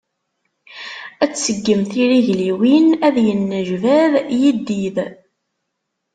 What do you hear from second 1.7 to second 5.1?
tirigliwin, ad yennejbad yiddid.